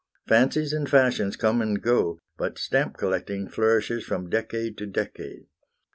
[0.27, 5.45] Fancies and fashions come and go, but stamp collecting flourishes from decade to decade.